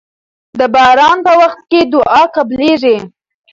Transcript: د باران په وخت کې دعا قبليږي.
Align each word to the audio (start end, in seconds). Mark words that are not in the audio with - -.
د 0.59 0.61
باران 0.73 1.17
په 1.25 1.31
وخت 1.41 1.59
کې 1.69 1.79
دعا 1.93 2.21
قبليږي. 2.35 2.97